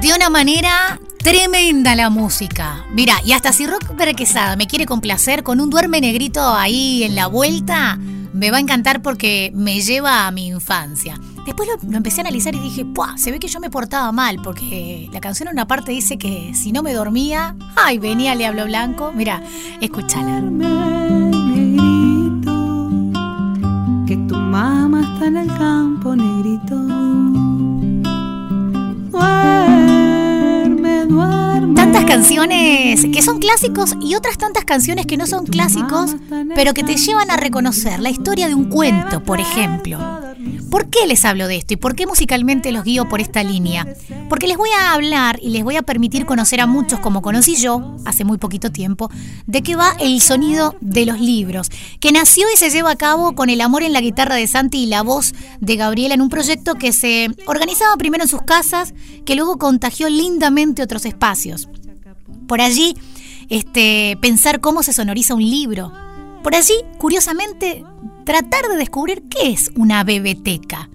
de 0.00 0.14
una 0.14 0.30
manera 0.30 1.00
tremenda 1.22 1.96
la 1.96 2.08
música. 2.08 2.84
Mira, 2.92 3.16
y 3.24 3.32
hasta 3.32 3.52
si 3.52 3.66
Rock 3.66 3.96
Quesada 4.16 4.54
me 4.54 4.68
quiere 4.68 4.86
complacer 4.86 5.42
con 5.42 5.60
un 5.60 5.70
duerme 5.70 6.00
negrito 6.00 6.40
ahí 6.54 7.02
en 7.02 7.16
la 7.16 7.26
vuelta, 7.26 7.98
me 8.32 8.50
va 8.52 8.58
a 8.58 8.60
encantar 8.60 9.02
porque 9.02 9.50
me 9.54 9.80
lleva 9.80 10.26
a 10.26 10.30
mi 10.30 10.46
infancia. 10.46 11.18
Después 11.44 11.68
lo, 11.68 11.96
empecé 11.96 12.20
a 12.20 12.22
analizar 12.22 12.54
y 12.54 12.60
dije, 12.60 12.84
¡puah! 12.84 13.16
Se 13.18 13.32
ve 13.32 13.40
que 13.40 13.48
yo 13.48 13.58
me 13.58 13.70
portaba 13.70 14.12
mal 14.12 14.40
porque 14.42 15.08
la 15.12 15.20
canción 15.20 15.48
en 15.48 15.54
una 15.54 15.66
parte 15.66 15.90
dice 15.90 16.16
que 16.16 16.52
si 16.54 16.70
no 16.70 16.82
me 16.82 16.92
dormía, 16.92 17.56
¡ay! 17.74 17.98
Venía 17.98 18.32
el 18.32 18.38
diablo 18.38 18.66
blanco. 18.66 19.12
Mira, 19.12 19.42
escúchala. 19.80 20.40
Negrito, 20.40 21.70
que 24.06 24.16
tu 24.28 24.36
mamá 24.36 25.12
está 25.14 25.26
en 25.26 25.36
el 25.38 25.48
campo, 25.48 26.14
canciones 32.08 33.04
que 33.12 33.20
son 33.20 33.38
clásicos 33.38 33.94
y 34.00 34.14
otras 34.14 34.38
tantas 34.38 34.64
canciones 34.64 35.04
que 35.04 35.18
no 35.18 35.26
son 35.26 35.44
clásicos, 35.44 36.16
pero 36.54 36.72
que 36.72 36.82
te 36.82 36.96
llevan 36.96 37.30
a 37.30 37.36
reconocer 37.36 38.00
la 38.00 38.08
historia 38.08 38.48
de 38.48 38.54
un 38.54 38.70
cuento, 38.70 39.22
por 39.22 39.40
ejemplo. 39.40 39.98
¿Por 40.70 40.88
qué 40.88 41.06
les 41.06 41.24
hablo 41.24 41.48
de 41.48 41.56
esto 41.56 41.74
y 41.74 41.76
por 41.76 41.94
qué 41.94 42.06
musicalmente 42.06 42.72
los 42.72 42.84
guío 42.84 43.08
por 43.08 43.20
esta 43.20 43.42
línea? 43.42 43.86
Porque 44.28 44.46
les 44.46 44.56
voy 44.56 44.70
a 44.78 44.92
hablar 44.92 45.38
y 45.42 45.50
les 45.50 45.64
voy 45.64 45.76
a 45.76 45.82
permitir 45.82 46.24
conocer 46.24 46.60
a 46.60 46.66
muchos, 46.66 47.00
como 47.00 47.20
conocí 47.20 47.56
yo 47.56 47.96
hace 48.06 48.24
muy 48.24 48.38
poquito 48.38 48.72
tiempo, 48.72 49.10
de 49.46 49.62
qué 49.62 49.76
va 49.76 49.94
el 50.00 50.20
sonido 50.22 50.76
de 50.80 51.04
los 51.04 51.20
libros, 51.20 51.70
que 52.00 52.12
nació 52.12 52.46
y 52.52 52.56
se 52.56 52.70
lleva 52.70 52.92
a 52.92 52.96
cabo 52.96 53.34
con 53.34 53.50
el 53.50 53.60
amor 53.60 53.82
en 53.82 53.92
la 53.92 54.00
guitarra 54.00 54.34
de 54.34 54.46
Santi 54.46 54.84
y 54.84 54.86
la 54.86 55.02
voz 55.02 55.34
de 55.60 55.76
Gabriela 55.76 56.14
en 56.14 56.22
un 56.22 56.30
proyecto 56.30 56.76
que 56.76 56.92
se 56.92 57.28
organizaba 57.46 57.96
primero 57.96 58.24
en 58.24 58.28
sus 58.28 58.42
casas, 58.42 58.94
que 59.26 59.34
luego 59.34 59.58
contagió 59.58 60.08
lindamente 60.08 60.82
otros 60.82 61.04
espacios. 61.04 61.68
Por 62.46 62.60
allí, 62.60 62.96
este, 63.48 64.18
pensar 64.20 64.60
cómo 64.60 64.82
se 64.82 64.92
sonoriza 64.92 65.34
un 65.34 65.42
libro. 65.42 65.92
Por 66.42 66.54
allí, 66.54 66.74
curiosamente, 66.98 67.84
tratar 68.24 68.68
de 68.68 68.76
descubrir 68.76 69.22
qué 69.28 69.50
es 69.50 69.70
una 69.74 70.04
biblioteca. 70.04 70.88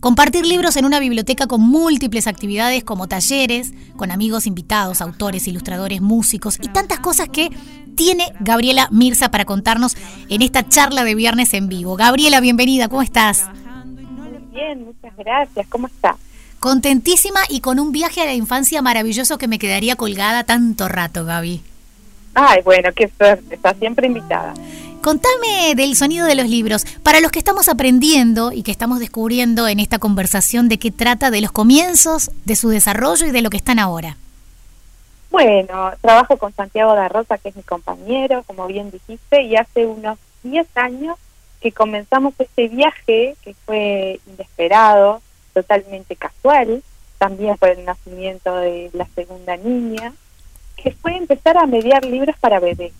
Compartir 0.00 0.46
libros 0.46 0.76
en 0.76 0.84
una 0.84 1.00
biblioteca 1.00 1.46
con 1.46 1.62
múltiples 1.62 2.26
actividades 2.26 2.84
como 2.84 3.08
talleres, 3.08 3.72
con 3.96 4.10
amigos 4.10 4.46
invitados, 4.46 5.00
autores, 5.00 5.48
ilustradores, 5.48 6.00
músicos 6.00 6.58
y 6.62 6.68
tantas 6.68 7.00
cosas 7.00 7.28
que 7.28 7.50
tiene 7.96 8.32
Gabriela 8.40 8.88
Mirza 8.92 9.30
para 9.30 9.46
contarnos 9.46 9.96
en 10.28 10.42
esta 10.42 10.68
charla 10.68 11.02
de 11.02 11.14
viernes 11.14 11.54
en 11.54 11.68
vivo. 11.68 11.96
Gabriela, 11.96 12.40
bienvenida, 12.40 12.88
¿cómo 12.88 13.02
estás? 13.02 13.46
Bien, 14.52 14.84
muchas 14.84 15.16
gracias, 15.16 15.66
¿cómo 15.68 15.86
está? 15.86 16.16
Contentísima 16.66 17.42
y 17.48 17.60
con 17.60 17.78
un 17.78 17.92
viaje 17.92 18.22
a 18.22 18.24
la 18.24 18.34
infancia 18.34 18.82
maravilloso 18.82 19.38
que 19.38 19.46
me 19.46 19.60
quedaría 19.60 19.94
colgada 19.94 20.42
tanto 20.42 20.88
rato, 20.88 21.24
Gaby. 21.24 21.62
Ay, 22.34 22.60
bueno, 22.64 22.90
qué 22.92 23.08
suerte, 23.16 23.54
está 23.54 23.72
siempre 23.74 24.08
invitada. 24.08 24.52
Contame 25.00 25.76
del 25.76 25.94
sonido 25.94 26.26
de 26.26 26.34
los 26.34 26.48
libros. 26.48 26.84
Para 27.04 27.20
los 27.20 27.30
que 27.30 27.38
estamos 27.38 27.68
aprendiendo 27.68 28.50
y 28.50 28.64
que 28.64 28.72
estamos 28.72 28.98
descubriendo 28.98 29.68
en 29.68 29.78
esta 29.78 30.00
conversación 30.00 30.68
de 30.68 30.80
qué 30.80 30.90
trata 30.90 31.30
de 31.30 31.40
los 31.40 31.52
comienzos, 31.52 32.32
de 32.44 32.56
su 32.56 32.70
desarrollo 32.70 33.26
y 33.26 33.30
de 33.30 33.42
lo 33.42 33.50
que 33.50 33.58
están 33.58 33.78
ahora. 33.78 34.16
Bueno, 35.30 35.92
trabajo 36.00 36.36
con 36.36 36.52
Santiago 36.52 36.96
da 36.96 37.06
Rosa, 37.06 37.38
que 37.38 37.50
es 37.50 37.54
mi 37.54 37.62
compañero, 37.62 38.42
como 38.42 38.66
bien 38.66 38.90
dijiste, 38.90 39.40
y 39.42 39.54
hace 39.54 39.86
unos 39.86 40.18
10 40.42 40.66
años 40.74 41.16
que 41.60 41.70
comenzamos 41.70 42.34
este 42.40 42.66
viaje 42.66 43.36
que 43.44 43.54
fue 43.64 44.18
inesperado, 44.26 45.22
totalmente 45.56 46.16
casual, 46.16 46.82
también 47.16 47.56
por 47.56 47.70
el 47.70 47.82
nacimiento 47.86 48.54
de 48.56 48.90
la 48.92 49.06
segunda 49.14 49.56
niña, 49.56 50.12
que 50.76 50.90
fue 50.92 51.16
empezar 51.16 51.56
a 51.56 51.64
mediar 51.64 52.04
libros 52.04 52.36
para 52.38 52.60
bebés. 52.60 52.92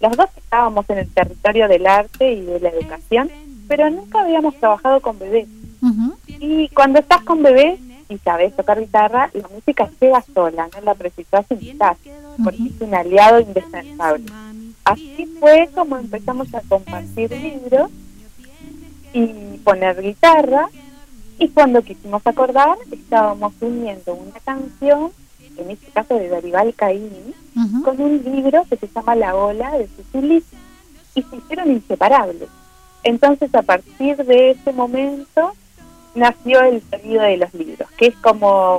Los 0.00 0.16
dos 0.16 0.28
estábamos 0.36 0.84
en 0.90 0.98
el 0.98 1.08
territorio 1.08 1.68
del 1.68 1.86
arte 1.86 2.32
y 2.32 2.40
de 2.40 2.58
la 2.58 2.70
educación, 2.70 3.30
pero 3.68 3.88
nunca 3.88 4.22
habíamos 4.22 4.56
trabajado 4.56 5.00
con 5.00 5.16
bebés. 5.20 5.46
Y 6.26 6.68
cuando 6.70 6.98
estás 6.98 7.22
con 7.22 7.40
bebés 7.40 7.78
y 8.08 8.18
sabes 8.18 8.56
tocar 8.56 8.80
guitarra, 8.80 9.30
la 9.32 9.46
música 9.46 9.88
llega 10.00 10.24
sola, 10.34 10.68
no 10.74 10.80
la 10.80 10.94
precisas 10.96 11.46
invitar, 11.50 11.96
porque 12.42 12.64
es 12.64 12.80
un 12.80 12.94
aliado 12.96 13.38
indispensable. 13.38 14.24
Así 14.84 15.32
fue 15.38 15.70
como 15.72 15.98
empezamos 15.98 16.52
a 16.52 16.62
compartir 16.62 17.30
libros 17.30 17.92
y 19.12 19.58
poner 19.58 20.02
guitarra, 20.02 20.68
y 21.42 21.48
cuando 21.48 21.82
quisimos 21.82 22.24
acordar, 22.24 22.78
estábamos 22.92 23.52
uniendo 23.60 24.14
una 24.14 24.38
canción 24.44 25.10
en 25.56 25.70
este 25.72 25.88
caso 25.88 26.14
de 26.14 26.28
Dorival 26.28 26.72
Caini, 26.74 27.34
con 27.84 28.00
un 28.00 28.22
libro 28.24 28.64
que 28.70 28.76
se 28.76 28.88
llama 28.88 29.16
La 29.16 29.34
ola 29.34 29.76
de 29.76 29.88
Sicilis, 29.88 30.44
y 31.16 31.22
se 31.22 31.36
hicieron 31.36 31.72
inseparables. 31.72 32.48
Entonces, 33.02 33.52
a 33.56 33.62
partir 33.62 34.16
de 34.18 34.52
ese 34.52 34.72
momento, 34.72 35.52
nació 36.14 36.62
el 36.62 36.80
sonido 36.88 37.22
de 37.22 37.36
los 37.36 37.52
libros, 37.54 37.90
que 37.98 38.06
es 38.06 38.16
como 38.18 38.76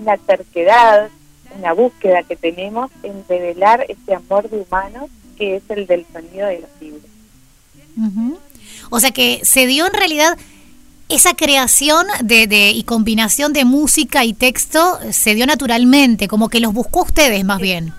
una 0.00 0.16
terquedad, 0.18 1.10
una 1.58 1.72
búsqueda 1.72 2.22
que 2.22 2.36
tenemos 2.36 2.92
en 3.02 3.24
revelar 3.28 3.84
ese 3.88 4.14
amor 4.14 4.48
de 4.48 4.58
humanos 4.58 5.10
que 5.36 5.56
es 5.56 5.62
el 5.68 5.88
del 5.88 6.06
sonido 6.12 6.46
de 6.46 6.60
los 6.60 6.70
libros. 6.80 7.10
O 8.88 9.00
sea 9.00 9.10
que 9.10 9.40
se 9.42 9.66
dio 9.66 9.86
en 9.86 9.94
realidad 9.94 10.38
esa 11.12 11.34
creación 11.34 12.06
de, 12.22 12.46
de, 12.46 12.70
y 12.70 12.82
combinación 12.84 13.52
de 13.52 13.64
música 13.64 14.24
y 14.24 14.32
texto 14.34 14.98
se 15.10 15.34
dio 15.34 15.46
naturalmente, 15.46 16.28
como 16.28 16.48
que 16.48 16.60
los 16.60 16.72
buscó 16.72 17.02
ustedes 17.02 17.44
más 17.44 17.60
bien. 17.60 17.92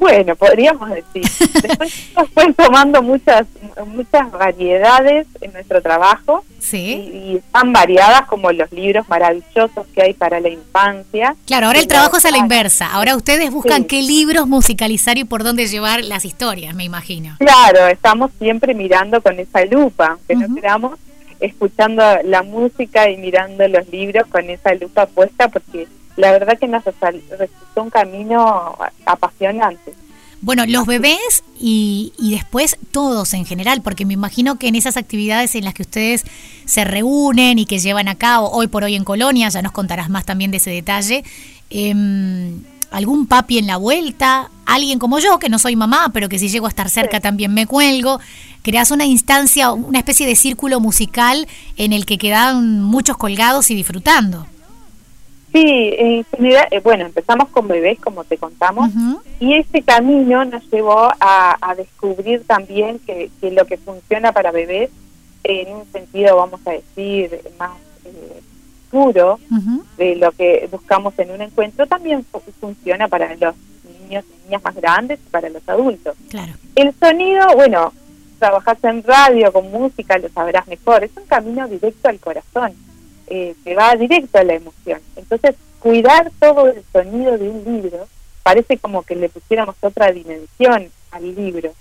Bueno, 0.00 0.34
podríamos 0.34 0.88
decir. 0.88 1.22
Después 1.62 1.92
fue 2.32 2.52
tomando 2.54 3.02
muchas 3.02 3.46
muchas 3.86 4.30
variedades 4.32 5.26
en 5.42 5.52
nuestro 5.52 5.82
trabajo. 5.82 6.42
Sí. 6.58 7.10
Y, 7.12 7.40
tan 7.52 7.72
variadas 7.72 8.22
como 8.22 8.50
los 8.50 8.72
libros 8.72 9.08
maravillosos 9.08 9.86
que 9.94 10.02
hay 10.02 10.14
para 10.14 10.40
la 10.40 10.48
infancia. 10.48 11.36
Claro, 11.46 11.66
ahora 11.66 11.80
el 11.80 11.86
trabajo 11.86 12.16
es 12.16 12.24
a 12.24 12.30
la 12.30 12.38
inversa. 12.38 12.90
Ahora 12.90 13.14
ustedes 13.14 13.50
buscan 13.50 13.84
qué 13.84 14.02
libros 14.02 14.46
musicalizar 14.46 15.18
y 15.18 15.24
por 15.24 15.44
dónde 15.44 15.66
llevar 15.66 16.02
las 16.02 16.24
historias, 16.24 16.74
me 16.74 16.84
imagino. 16.84 17.36
Claro, 17.38 17.86
estamos 17.88 18.30
siempre 18.38 18.74
mirando 18.74 19.20
con 19.20 19.38
esa 19.38 19.64
lupa, 19.66 20.18
que 20.26 20.34
no 20.34 20.54
queramos 20.54 20.98
escuchando 21.40 22.02
la 22.24 22.42
música 22.42 23.10
y 23.10 23.16
mirando 23.16 23.66
los 23.68 23.88
libros 23.88 24.26
con 24.28 24.48
esa 24.48 24.74
lupa 24.74 25.06
puesta 25.06 25.48
porque 25.48 25.88
la 26.16 26.32
verdad 26.32 26.58
que 26.58 26.68
nos 26.68 26.84
resultó 26.84 27.82
un 27.82 27.90
camino 27.90 28.76
apasionante. 29.06 29.94
Bueno, 30.42 30.64
los 30.66 30.86
bebés 30.86 31.44
y, 31.58 32.14
y, 32.18 32.30
después 32.30 32.78
todos 32.92 33.34
en 33.34 33.44
general, 33.44 33.82
porque 33.82 34.06
me 34.06 34.14
imagino 34.14 34.58
que 34.58 34.68
en 34.68 34.74
esas 34.74 34.96
actividades 34.96 35.54
en 35.54 35.64
las 35.64 35.74
que 35.74 35.82
ustedes 35.82 36.24
se 36.64 36.84
reúnen 36.84 37.58
y 37.58 37.66
que 37.66 37.78
llevan 37.78 38.08
a 38.08 38.14
cabo 38.14 38.50
hoy 38.50 38.66
por 38.66 38.82
hoy 38.82 38.94
en 38.94 39.04
Colonia, 39.04 39.50
ya 39.50 39.60
nos 39.60 39.72
contarás 39.72 40.08
más 40.08 40.24
también 40.24 40.50
de 40.50 40.56
ese 40.56 40.70
detalle, 40.70 41.24
eh, 41.68 41.94
algún 42.90 43.26
papi 43.26 43.58
en 43.58 43.66
la 43.66 43.76
vuelta, 43.76 44.50
alguien 44.74 44.98
como 44.98 45.18
yo, 45.18 45.38
que 45.38 45.48
no 45.48 45.58
soy 45.58 45.76
mamá, 45.76 46.10
pero 46.12 46.28
que 46.28 46.38
si 46.38 46.48
llego 46.48 46.66
a 46.66 46.68
estar 46.68 46.88
cerca 46.88 47.20
también 47.20 47.52
me 47.52 47.66
cuelgo, 47.66 48.20
creas 48.62 48.90
una 48.90 49.04
instancia, 49.04 49.72
una 49.72 49.98
especie 49.98 50.26
de 50.26 50.36
círculo 50.36 50.80
musical 50.80 51.46
en 51.76 51.92
el 51.92 52.06
que 52.06 52.18
quedan 52.18 52.82
muchos 52.82 53.16
colgados 53.16 53.70
y 53.70 53.74
disfrutando. 53.74 54.46
Sí, 55.52 55.94
en 55.98 56.24
general, 56.24 56.68
eh, 56.70 56.80
bueno, 56.80 57.06
empezamos 57.06 57.48
con 57.48 57.66
bebés, 57.66 57.98
como 57.98 58.22
te 58.22 58.38
contamos, 58.38 58.90
y 59.40 59.54
ese 59.54 59.82
camino 59.82 60.44
nos 60.44 60.62
llevó 60.70 61.10
a, 61.20 61.74
descubrir 61.76 62.44
también 62.46 63.00
que, 63.00 63.30
lo 63.50 63.64
que 63.64 63.76
funciona 63.76 64.30
para 64.30 64.52
bebés, 64.52 64.90
en 65.42 65.74
un 65.74 65.84
sentido, 65.90 66.36
vamos 66.36 66.60
a 66.66 66.70
decir, 66.70 67.40
más 67.58 67.72
eh, 68.04 68.40
puro 68.90 69.38
de 69.96 70.16
lo 70.16 70.32
que 70.32 70.68
buscamos 70.70 71.18
en 71.18 71.30
un 71.30 71.40
encuentro 71.40 71.86
también 71.86 72.24
funciona 72.60 73.08
para 73.08 73.34
los 73.36 73.54
niños 74.10 74.24
y 74.28 74.44
niñas 74.44 74.62
más 74.62 74.74
grandes 74.74 75.18
y 75.24 75.30
para 75.30 75.48
los 75.48 75.66
adultos. 75.68 76.16
Claro. 76.28 76.52
El 76.74 76.92
sonido, 76.98 77.54
bueno, 77.54 77.92
trabajas 78.38 78.82
en 78.84 79.02
radio 79.02 79.52
con 79.52 79.70
música, 79.70 80.18
lo 80.18 80.28
sabrás 80.28 80.66
mejor, 80.66 81.04
es 81.04 81.10
un 81.16 81.24
camino 81.24 81.68
directo 81.68 82.08
al 82.08 82.18
corazón, 82.18 82.74
eh, 83.28 83.54
que 83.64 83.74
va 83.74 83.94
directo 83.94 84.38
a 84.38 84.44
la 84.44 84.54
emoción. 84.54 85.00
Entonces, 85.16 85.54
cuidar 85.78 86.30
todo 86.40 86.68
el 86.68 86.82
sonido 86.92 87.38
de 87.38 87.48
un 87.48 87.64
libro 87.64 88.08
parece 88.42 88.78
como 88.78 89.02
que 89.02 89.14
le 89.14 89.28
pusiéramos 89.28 89.76
otra 89.80 90.10
dimensión 90.12 90.88
al 91.12 91.34
libro. 91.34 91.72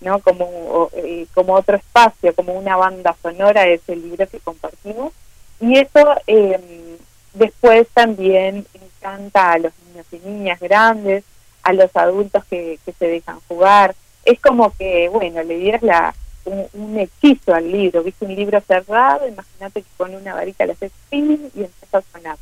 ¿no? 0.00 0.18
Como, 0.20 0.90
eh, 0.92 1.26
como 1.32 1.54
otro 1.54 1.76
espacio, 1.76 2.34
como 2.34 2.52
una 2.52 2.76
banda 2.76 3.16
sonora 3.22 3.66
es 3.66 3.80
el 3.88 4.02
libro 4.02 4.26
que 4.26 4.38
compartimos 4.38 5.12
y 5.60 5.78
eso 5.78 6.14
eh, 6.26 6.98
después 7.32 7.88
también 7.94 8.66
encanta 8.74 9.52
a 9.52 9.58
los 9.58 9.72
niños 9.86 10.06
y 10.12 10.28
niñas 10.28 10.60
grandes, 10.60 11.24
a 11.64 11.72
los 11.72 11.94
adultos 11.96 12.44
que, 12.44 12.78
se 12.98 13.06
dejan 13.06 13.40
jugar. 13.48 13.94
Es 14.24 14.38
como 14.40 14.74
que, 14.76 15.08
bueno, 15.08 15.42
le 15.42 15.58
dieras 15.58 15.82
la, 15.82 16.14
un, 16.44 16.98
hechizo 16.98 17.54
al 17.54 17.70
libro. 17.70 18.02
Viste 18.02 18.24
un 18.24 18.34
libro 18.34 18.60
cerrado, 18.60 19.26
imagínate 19.26 19.82
que 19.82 19.88
con 19.96 20.14
una 20.14 20.34
varita 20.34 20.66
le 20.66 20.72
haces 20.72 20.92
ping 21.10 21.38
y 21.54 21.64
empieza 21.64 21.98
a 21.98 22.02
sonar. 22.12 22.36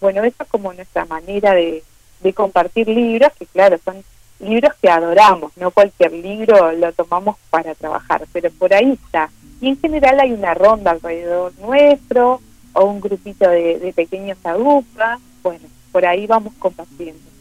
Bueno, 0.00 0.22
esa 0.22 0.44
es 0.44 0.48
como 0.50 0.72
nuestra 0.72 1.06
manera 1.06 1.52
de, 1.52 1.82
de 2.20 2.32
compartir 2.34 2.88
libros, 2.88 3.32
que 3.38 3.46
claro, 3.46 3.78
son 3.82 4.04
libros 4.38 4.72
que 4.80 4.90
adoramos, 4.90 5.56
no 5.56 5.70
cualquier 5.70 6.12
libro 6.12 6.72
lo 6.72 6.92
tomamos 6.92 7.36
para 7.48 7.74
trabajar, 7.74 8.26
pero 8.32 8.50
por 8.50 8.74
ahí 8.74 8.92
está. 8.92 9.30
Y 9.62 9.68
en 9.68 9.80
general 9.80 10.20
hay 10.20 10.32
una 10.32 10.52
ronda 10.52 10.90
alrededor 10.90 11.54
nuestro 11.58 12.42
o 12.74 12.84
un 12.84 13.00
grupito 13.00 13.48
de, 13.48 13.78
de 13.78 13.92
pequeños 13.94 14.36
agupas, 14.44 15.18
bueno, 15.42 15.66
por 15.92 16.04
ahí 16.04 16.26
vamos 16.26 16.52
compartiendo. 16.58 17.35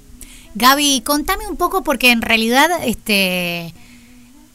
Gaby, 0.56 1.02
contame 1.02 1.48
un 1.48 1.58
poco 1.58 1.84
porque 1.84 2.12
en 2.12 2.22
realidad 2.22 2.70
este 2.84 3.74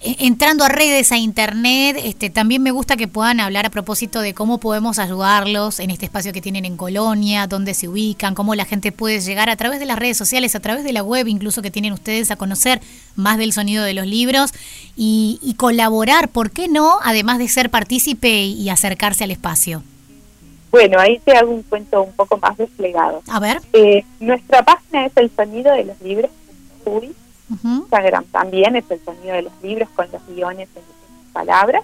e-, 0.03 0.17
entrando 0.21 0.65
a 0.65 0.69
redes, 0.69 1.13
a 1.13 1.19
internet, 1.19 2.01
este, 2.03 2.31
también 2.31 2.63
me 2.63 2.71
gusta 2.71 2.97
que 2.97 3.07
puedan 3.07 3.39
hablar 3.39 3.67
a 3.67 3.71
propósito 3.71 4.23
de 4.23 4.33
cómo 4.33 4.59
podemos 4.59 4.99
ayudarlos 4.99 5.79
en 5.79 5.91
este 5.91 6.07
espacio 6.07 6.33
que 6.33 6.41
tienen 6.41 6.65
en 6.65 6.79
Colonia, 6.79 7.47
dónde 7.47 7.75
se 7.75 7.87
ubican, 7.87 8.35
cómo 8.35 8.55
la 8.55 8.65
gente 8.65 8.93
puede 8.93 9.21
llegar 9.21 9.51
a 9.51 9.57
través 9.57 9.79
de 9.79 9.85
las 9.85 9.99
redes 9.99 10.17
sociales, 10.17 10.55
a 10.55 10.61
través 10.61 10.85
de 10.85 10.95
la 10.95 11.03
web, 11.03 11.29
incluso 11.29 11.61
que 11.61 11.71
tienen 11.71 11.93
ustedes 11.93 12.31
a 12.31 12.37
conocer 12.37 12.81
más 13.15 13.37
del 13.37 13.53
sonido 13.53 13.85
de 13.85 13.93
los 13.93 14.07
libros 14.07 14.53
y, 14.97 15.39
colaborar, 15.59 16.31
¿por 16.31 16.51
qué 16.51 16.69
no? 16.69 16.99
Además 17.05 17.39
de 17.39 17.49
ser 17.49 17.69
partícipe 17.69 18.45
y 18.45 18.71
acercarse 18.71 19.25
al 19.25 19.31
espacio. 19.31 19.83
Bueno, 20.71 20.99
ahí 21.01 21.19
te 21.19 21.37
hago 21.37 21.51
un 21.51 21.63
cuento 21.63 22.03
un 22.03 22.13
poco 22.13 22.39
más 22.39 22.57
desplegado. 22.57 23.23
A 23.29 23.41
ver. 23.41 23.61
Eh, 23.73 24.05
nuestra 24.21 24.63
página 24.63 25.07
es 25.07 25.13
el 25.17 25.31
sonido 25.35 25.73
de 25.73 25.85
los 25.85 26.01
libros. 26.01 26.31
Instagram 27.65 28.25
también 28.27 28.77
es 28.77 28.89
el 28.91 29.05
sonido 29.05 29.35
de 29.35 29.43
los 29.43 29.53
libros 29.63 29.89
con 29.91 30.07
los 30.13 30.25
guiones 30.29 30.69
en 30.77 30.83
palabras. 31.33 31.83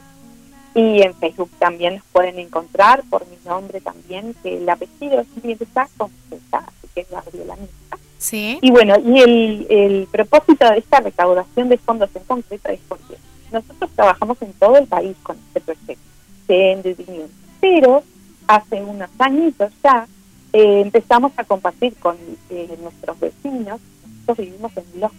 Y 0.74 1.02
en 1.02 1.14
Facebook 1.14 1.50
también 1.58 1.94
nos 1.96 2.04
pueden 2.12 2.38
encontrar 2.38 3.02
por 3.08 3.26
mi 3.28 3.36
nombre 3.46 3.80
también, 3.80 4.34
que 4.42 4.58
el 4.58 4.68
apellido 4.68 5.20
es 5.20 5.26
Mirza 5.42 5.88
con 5.96 6.10
así 6.52 6.88
que 6.94 7.00
es 7.00 7.10
Gabriela 7.10 7.56
Mirza. 7.56 8.04
Sí. 8.18 8.58
Y 8.60 8.70
bueno, 8.70 8.96
y 8.98 9.20
el, 9.20 9.66
el 9.70 10.08
propósito 10.10 10.70
de 10.70 10.78
esta 10.78 11.00
recaudación 11.00 11.70
de 11.70 11.78
fondos 11.78 12.10
en 12.14 12.24
concreto 12.24 12.68
es 12.68 12.80
porque 12.88 13.16
nosotros 13.52 13.90
trabajamos 13.94 14.40
en 14.42 14.52
todo 14.54 14.76
el 14.76 14.86
país 14.86 15.16
con 15.22 15.36
este 15.46 15.60
proyecto 15.60 16.02
de 16.46 16.72
entendimiento, 16.72 17.32
pero 17.60 18.02
hace 18.46 18.82
unos 18.82 19.10
añitos 19.18 19.72
ya 19.82 20.06
eh, 20.52 20.80
empezamos 20.80 21.32
a 21.36 21.44
compartir 21.44 21.94
con 21.96 22.16
eh, 22.50 22.76
nuestros 22.80 23.18
vecinos, 23.20 23.80
nosotros 24.04 24.38
vivimos 24.38 24.72
en 24.76 25.00
Los 25.00 25.12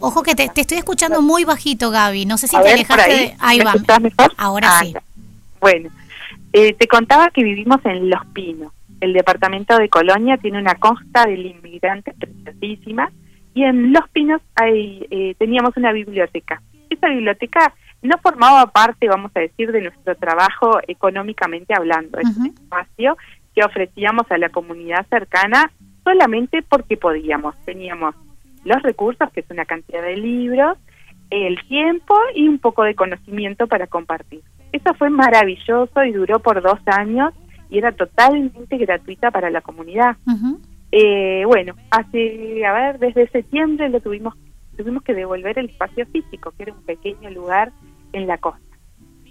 Ojo 0.00 0.22
que 0.22 0.34
te, 0.34 0.50
estoy 0.54 0.78
escuchando 0.78 1.22
muy 1.22 1.44
bajito, 1.44 1.90
Gaby. 1.90 2.26
No 2.26 2.38
sé 2.38 2.48
si 2.48 2.56
te 2.60 2.72
alejaste 2.72 3.10
de. 3.10 3.36
Ahí 3.38 3.60
va. 3.60 3.74
Ahora 4.36 4.68
ah, 4.70 4.80
sí. 4.82 4.94
Bueno, 5.60 5.90
eh, 6.52 6.74
te 6.74 6.86
contaba 6.86 7.30
que 7.30 7.42
vivimos 7.42 7.80
en 7.84 8.10
Los 8.10 8.24
Pinos. 8.26 8.72
El 9.00 9.12
departamento 9.12 9.76
de 9.76 9.88
Colonia 9.88 10.36
tiene 10.38 10.58
una 10.58 10.74
costa 10.76 11.26
del 11.26 11.46
inmigrante 11.46 12.12
preciosísima 12.12 13.10
y 13.54 13.64
en 13.64 13.92
Los 13.92 14.08
Pinos 14.10 14.40
hay, 14.54 15.06
eh, 15.10 15.34
teníamos 15.38 15.76
una 15.76 15.92
biblioteca. 15.92 16.62
Esa 16.90 17.08
biblioteca 17.08 17.74
no 18.04 18.18
formaba 18.18 18.66
parte, 18.66 19.08
vamos 19.08 19.32
a 19.34 19.40
decir, 19.40 19.72
de 19.72 19.80
nuestro 19.80 20.14
trabajo 20.16 20.78
económicamente 20.86 21.74
hablando. 21.74 22.18
Es 22.18 22.36
un 22.36 22.46
espacio 22.46 23.16
que 23.54 23.64
ofrecíamos 23.64 24.30
a 24.30 24.38
la 24.38 24.50
comunidad 24.50 25.06
cercana 25.08 25.70
solamente 26.04 26.62
porque 26.62 26.98
podíamos. 26.98 27.56
Teníamos 27.64 28.14
los 28.64 28.82
recursos, 28.82 29.30
que 29.32 29.40
es 29.40 29.50
una 29.50 29.64
cantidad 29.64 30.02
de 30.02 30.16
libros, 30.16 30.76
el 31.30 31.56
tiempo 31.66 32.14
y 32.34 32.46
un 32.46 32.58
poco 32.58 32.82
de 32.82 32.94
conocimiento 32.94 33.66
para 33.66 33.86
compartir. 33.86 34.42
Eso 34.72 34.92
fue 34.94 35.08
maravilloso 35.08 36.04
y 36.04 36.12
duró 36.12 36.40
por 36.40 36.60
dos 36.60 36.80
años 36.86 37.32
y 37.70 37.78
era 37.78 37.92
totalmente 37.92 38.76
gratuita 38.76 39.30
para 39.30 39.48
la 39.48 39.62
comunidad. 39.62 40.16
eh, 40.92 41.44
bueno, 41.46 41.74
hace, 41.90 42.64
a 42.66 42.72
ver, 42.72 42.98
desde 42.98 43.28
septiembre 43.28 43.88
lo 43.88 44.00
tuvimos, 44.00 44.34
tuvimos 44.76 45.02
que 45.02 45.14
devolver 45.14 45.58
el 45.58 45.70
espacio 45.70 46.06
físico, 46.06 46.52
que 46.56 46.64
era 46.64 46.72
un 46.72 46.82
pequeño 46.84 47.30
lugar 47.30 47.72
en 48.14 48.26
la 48.26 48.38
costa. 48.38 48.60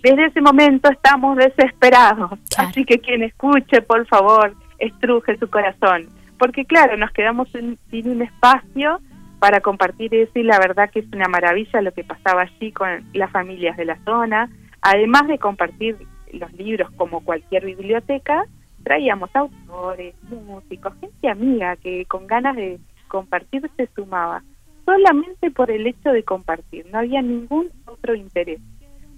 Desde 0.04 0.26
ese 0.26 0.42
momento 0.42 0.92
estamos 0.92 1.38
desesperados, 1.38 2.32
así 2.58 2.84
que 2.86 3.00
quien 3.00 3.24
escuche, 3.24 3.82
por 3.82 4.06
favor, 4.08 4.54
estruje 4.78 5.38
su 5.38 5.50
corazón, 5.50 6.10
porque 6.38 6.66
claro, 6.66 6.98
nos 6.98 7.12
quedamos 7.12 7.50
sin 7.50 8.10
un 8.10 8.22
espacio 8.22 9.00
para 9.44 9.60
compartir 9.60 10.16
eso 10.16 10.32
y 10.36 10.44
la 10.44 10.58
verdad 10.58 10.90
que 10.90 11.00
es 11.00 11.06
una 11.12 11.28
maravilla 11.28 11.82
lo 11.82 11.92
que 11.92 12.06
pasaba 12.06 12.44
allí 12.44 12.72
con 12.72 13.04
las 13.14 13.30
familias 13.30 13.76
de 13.76 13.84
la 13.84 13.98
zona. 14.06 14.50
Además 14.82 15.28
de 15.28 15.38
compartir 15.38 15.98
los 16.32 16.52
libros 16.54 16.90
como 16.96 17.22
cualquier 17.26 17.66
biblioteca, 17.66 18.46
traíamos 18.84 19.30
autores, 19.36 20.16
músicos, 20.24 20.94
gente 21.02 21.28
amiga 21.28 21.76
que 21.76 22.06
con 22.06 22.26
ganas 22.26 22.56
de 22.56 22.80
compartir 23.10 23.70
se 23.76 23.90
sumaba, 23.96 24.44
solamente 24.86 25.52
por 25.52 25.70
el 25.72 25.88
hecho 25.88 26.12
de 26.12 26.24
compartir, 26.24 26.86
no 26.92 27.00
había 27.00 27.22
ningún 27.22 27.70
otro 27.86 28.16
interés. 28.16 28.62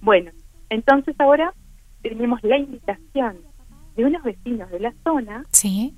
Bueno, 0.06 0.32
entonces 0.70 1.16
ahora 1.20 1.52
tenemos 2.04 2.42
la 2.44 2.58
invitación 2.58 3.38
de 3.96 4.06
unos 4.06 4.22
vecinos 4.24 4.70
de 4.70 4.80
la 4.80 4.94
zona, 5.04 5.44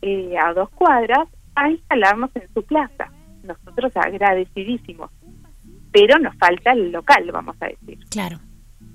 eh, 0.01 0.37
a 0.37 0.53
dos 0.53 0.69
cuadras, 0.69 1.27
a 1.55 1.69
instalarnos 1.69 2.31
en 2.35 2.47
su 2.53 2.63
plaza 2.63 3.11
nosotros 3.43 3.91
agradecidísimos. 3.95 5.09
Pero 5.91 6.19
nos 6.19 6.35
falta 6.37 6.71
el 6.71 6.91
local, 6.91 7.29
vamos 7.33 7.55
a 7.59 7.67
decir. 7.67 7.99
Claro. 8.09 8.39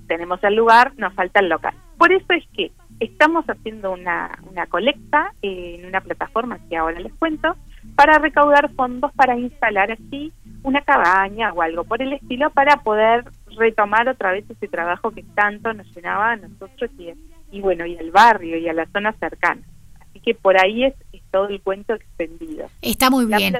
Tenemos 0.07 0.43
el 0.43 0.55
lugar, 0.55 0.93
nos 0.97 1.13
falta 1.13 1.39
el 1.41 1.49
local. 1.49 1.75
Por 1.97 2.11
eso 2.11 2.33
es 2.33 2.43
que 2.55 2.71
estamos 2.99 3.45
haciendo 3.45 3.91
una, 3.91 4.31
una 4.49 4.65
colecta 4.67 5.33
en 5.41 5.85
una 5.85 6.01
plataforma 6.01 6.59
que 6.69 6.77
ahora 6.77 6.99
les 6.99 7.13
cuento 7.15 7.55
para 7.95 8.17
recaudar 8.17 8.71
fondos 8.73 9.11
para 9.13 9.37
instalar 9.37 9.91
así 9.91 10.31
una 10.63 10.81
cabaña 10.81 11.51
o 11.53 11.61
algo 11.61 11.83
por 11.83 12.01
el 12.01 12.13
estilo 12.13 12.49
para 12.51 12.77
poder 12.77 13.25
retomar 13.55 14.07
otra 14.07 14.31
vez 14.31 14.45
ese 14.49 14.67
trabajo 14.67 15.11
que 15.11 15.23
tanto 15.35 15.73
nos 15.73 15.87
llenaba 15.95 16.31
a 16.31 16.35
nosotros 16.37 16.91
y, 16.97 17.13
y 17.51 17.61
bueno 17.61 17.85
y 17.85 17.97
al 17.97 18.11
barrio 18.11 18.57
y 18.57 18.67
a 18.67 18.73
la 18.73 18.85
zona 18.87 19.13
cercana. 19.13 19.61
Así 19.99 20.19
que 20.19 20.35
por 20.35 20.59
ahí 20.59 20.85
es, 20.85 20.93
todo 21.31 21.47
el 21.47 21.61
cuento 21.61 21.93
extendido. 21.93 22.69
Está 22.81 23.09
muy 23.09 23.25
bien. 23.25 23.57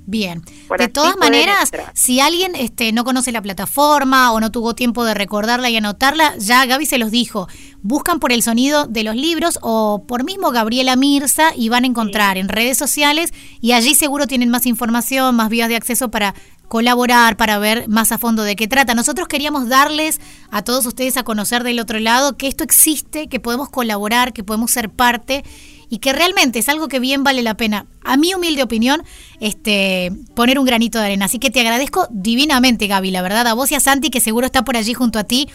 Bien. 0.06 0.42
de 0.76 0.88
todas 0.88 1.16
maneras, 1.18 1.70
si 1.94 2.18
alguien 2.18 2.56
este, 2.56 2.90
no 2.92 3.04
conoce 3.04 3.30
la 3.30 3.42
plataforma 3.42 4.32
o 4.32 4.40
no 4.40 4.50
tuvo 4.50 4.74
tiempo 4.74 5.04
de 5.04 5.14
recordarla 5.14 5.70
y 5.70 5.76
anotarla, 5.76 6.34
ya 6.36 6.66
Gaby 6.66 6.84
se 6.84 6.98
los 6.98 7.12
dijo. 7.12 7.46
Buscan 7.82 8.20
por 8.20 8.32
el 8.32 8.42
sonido 8.42 8.86
de 8.86 9.04
los 9.04 9.16
libros 9.16 9.58
o 9.62 10.04
por 10.06 10.24
mismo 10.24 10.50
Gabriela 10.50 10.96
Mirza 10.96 11.52
y 11.56 11.68
van 11.68 11.84
a 11.84 11.86
encontrar 11.86 12.36
en 12.36 12.48
redes 12.48 12.76
sociales 12.76 13.32
y 13.60 13.72
allí 13.72 13.94
seguro 13.94 14.26
tienen 14.26 14.50
más 14.50 14.66
información, 14.66 15.34
más 15.34 15.48
vías 15.48 15.68
de 15.68 15.76
acceso 15.76 16.10
para 16.10 16.34
colaborar, 16.68 17.36
para 17.36 17.58
ver 17.58 17.88
más 17.88 18.12
a 18.12 18.18
fondo 18.18 18.44
de 18.44 18.54
qué 18.54 18.68
trata. 18.68 18.94
Nosotros 18.94 19.26
queríamos 19.26 19.68
darles 19.68 20.20
a 20.50 20.62
todos 20.62 20.86
ustedes 20.86 21.16
a 21.16 21.24
conocer 21.24 21.64
del 21.64 21.80
otro 21.80 21.98
lado 21.98 22.36
que 22.36 22.46
esto 22.46 22.62
existe, 22.62 23.28
que 23.28 23.40
podemos 23.40 23.68
colaborar, 23.70 24.32
que 24.32 24.44
podemos 24.44 24.70
ser 24.70 24.88
parte 24.88 25.42
y 25.88 25.98
que 25.98 26.12
realmente 26.12 26.60
es 26.60 26.68
algo 26.68 26.86
que 26.86 27.00
bien 27.00 27.24
vale 27.24 27.42
la 27.42 27.56
pena, 27.56 27.86
a 28.04 28.16
mi 28.16 28.32
humilde 28.34 28.62
opinión, 28.62 29.02
este, 29.40 30.12
poner 30.36 30.60
un 30.60 30.64
granito 30.64 30.98
de 30.98 31.06
arena. 31.06 31.24
Así 31.24 31.40
que 31.40 31.50
te 31.50 31.60
agradezco 31.60 32.06
divinamente, 32.10 32.86
Gaby, 32.86 33.10
la 33.10 33.22
verdad, 33.22 33.48
a 33.48 33.54
vos 33.54 33.72
y 33.72 33.74
a 33.74 33.80
Santi, 33.80 34.08
que 34.08 34.20
seguro 34.20 34.46
está 34.46 34.64
por 34.64 34.76
allí 34.76 34.94
junto 34.94 35.18
a 35.18 35.24
ti, 35.24 35.48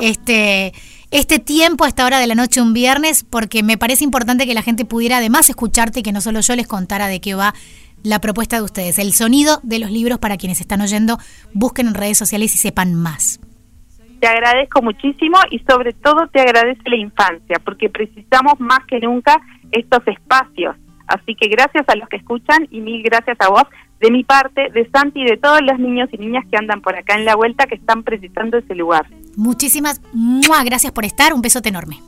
este, 0.00 0.74
este 1.10 1.38
tiempo 1.38 1.84
a 1.84 1.88
esta 1.88 2.04
hora 2.04 2.18
de 2.18 2.26
la 2.26 2.34
noche 2.34 2.60
un 2.60 2.74
viernes, 2.74 3.24
porque 3.24 3.62
me 3.62 3.78
parece 3.78 4.04
importante 4.04 4.46
que 4.46 4.54
la 4.54 4.62
gente 4.62 4.84
pudiera 4.84 5.18
además 5.18 5.48
escucharte 5.48 6.00
y 6.00 6.02
que 6.02 6.12
no 6.12 6.20
solo 6.20 6.40
yo 6.40 6.54
les 6.54 6.66
contara 6.66 7.08
de 7.08 7.20
qué 7.20 7.34
va 7.34 7.54
la 8.02 8.20
propuesta 8.20 8.56
de 8.56 8.62
ustedes. 8.62 8.98
El 8.98 9.12
sonido 9.12 9.60
de 9.62 9.78
los 9.78 9.90
libros 9.90 10.18
para 10.18 10.36
quienes 10.36 10.60
están 10.60 10.80
oyendo, 10.80 11.18
busquen 11.52 11.88
en 11.88 11.94
redes 11.94 12.18
sociales 12.18 12.54
y 12.54 12.58
sepan 12.58 12.94
más. 12.94 13.40
Te 14.20 14.26
agradezco 14.26 14.82
muchísimo 14.82 15.38
y 15.50 15.60
sobre 15.60 15.92
todo 15.92 16.26
te 16.28 16.40
agradece 16.40 16.82
la 16.86 16.96
infancia, 16.96 17.58
porque 17.64 17.88
precisamos 17.88 18.54
más 18.58 18.80
que 18.86 19.00
nunca 19.00 19.40
estos 19.70 20.06
espacios. 20.06 20.76
Así 21.06 21.34
que 21.34 21.48
gracias 21.48 21.84
a 21.88 21.96
los 21.96 22.08
que 22.08 22.16
escuchan 22.16 22.66
y 22.70 22.80
mil 22.80 23.02
gracias 23.02 23.38
a 23.40 23.48
vos 23.48 23.62
de 24.00 24.10
mi 24.10 24.24
parte, 24.24 24.68
de 24.70 24.88
Santi 24.90 25.22
y 25.22 25.24
de 25.24 25.36
todos 25.38 25.60
los 25.62 25.78
niños 25.78 26.08
y 26.12 26.18
niñas 26.18 26.44
que 26.50 26.56
andan 26.56 26.82
por 26.82 26.96
acá 26.96 27.14
en 27.14 27.24
la 27.24 27.34
vuelta 27.34 27.66
que 27.66 27.76
están 27.76 28.02
precisando 28.02 28.58
ese 28.58 28.74
lugar. 28.74 29.06
Muchísimas 29.38 30.00
gracias 30.64 30.92
por 30.92 31.04
estar, 31.04 31.32
un 31.32 31.40
besote 31.40 31.68
enorme. 31.68 32.02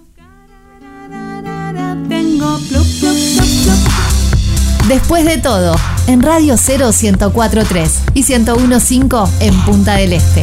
Después 4.88 5.24
de 5.24 5.38
todo, 5.38 5.76
en 6.08 6.22
Radio 6.22 6.56
0 6.56 6.90
1043 7.00 8.00
y 8.14 8.24
1015 8.24 9.46
en 9.46 9.60
Punta 9.64 9.94
del 9.94 10.12
Este. 10.12 10.42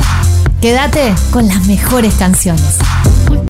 Quédate 0.62 1.14
con 1.32 1.50
las 1.50 1.68
mejores 1.68 2.14
canciones. 2.14 2.78